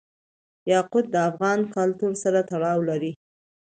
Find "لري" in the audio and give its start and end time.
2.89-3.11